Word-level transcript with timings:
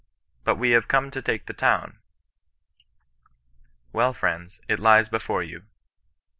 'But 0.45 0.55
we 0.55 0.71
have 0.71 0.87
come 0.87 1.11
to 1.11 1.21
take 1.21 1.45
the 1.45 1.53
town.' 1.53 1.99
* 2.73 3.93
Well, 3.93 4.13
friends, 4.13 4.59
it 4.67 4.79
lies 4.79 5.09
before 5.09 5.43
you.' 5.43 5.67